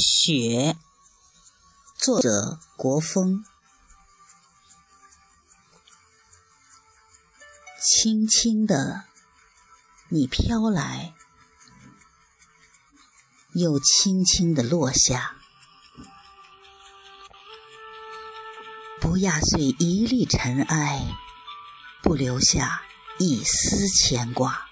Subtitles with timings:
[0.00, 0.76] 雪，
[1.96, 3.44] 作者国风。
[7.80, 9.04] 轻轻的，
[10.08, 11.14] 你飘来，
[13.54, 15.36] 又轻轻的落下，
[19.00, 21.06] 不压碎一粒尘埃，
[22.02, 22.82] 不留下
[23.18, 24.67] 一丝牵挂。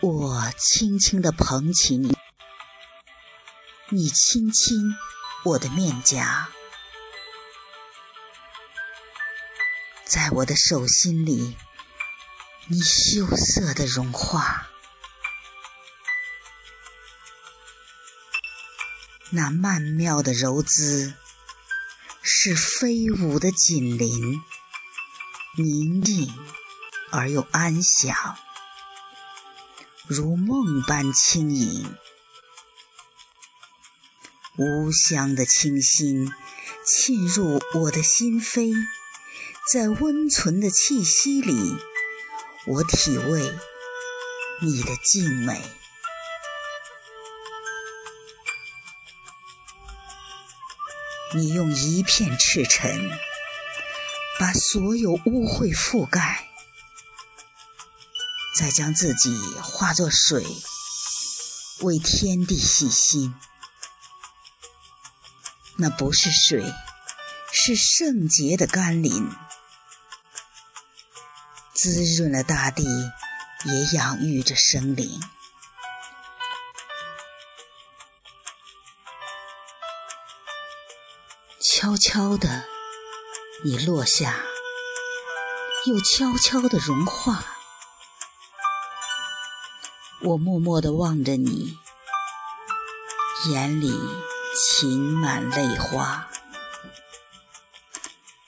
[0.00, 2.16] 我轻轻地捧起你，
[3.88, 4.94] 你亲亲
[5.44, 6.48] 我的面颊，
[10.04, 11.56] 在我的手心里，
[12.68, 14.68] 你羞涩的融化。
[19.30, 21.14] 那曼妙的柔姿，
[22.22, 24.40] 是飞舞的锦鳞，
[25.56, 26.32] 宁静
[27.10, 28.38] 而又安详。
[30.10, 31.94] 如梦般轻盈，
[34.56, 36.32] 无香的清新
[36.82, 38.72] 沁入我的心扉，
[39.70, 41.76] 在温存的气息里，
[42.68, 43.52] 我体味
[44.62, 45.60] 你的静美。
[51.34, 53.10] 你用一片赤诚，
[54.40, 56.47] 把所有污秽覆盖。
[58.58, 60.44] 再将自己化作水，
[61.82, 63.32] 为天地洗心。
[65.76, 66.74] 那不是水，
[67.52, 69.30] 是圣洁的甘霖，
[71.72, 72.82] 滋润了大地，
[73.64, 75.20] 也养育着生灵。
[81.60, 82.64] 悄悄的，
[83.64, 84.42] 你落下，
[85.86, 87.54] 又悄悄的融化。
[90.20, 91.78] 我默默地望着你，
[93.50, 93.88] 眼里
[94.52, 96.28] 噙满泪花。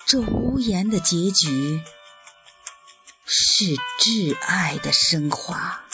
[0.05, 1.81] 这无言的结局，
[3.25, 5.84] 是挚爱的升华。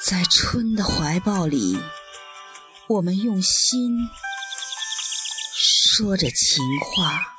[0.00, 1.76] 在春的怀抱里，
[2.86, 4.08] 我们用心
[5.56, 7.31] 说着情话。